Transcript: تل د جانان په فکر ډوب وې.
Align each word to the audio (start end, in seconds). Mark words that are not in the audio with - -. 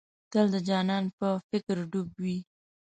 تل 0.31 0.45
د 0.53 0.57
جانان 0.69 1.05
په 1.17 1.27
فکر 1.49 1.75
ډوب 1.91 2.09
وې. 2.23 2.37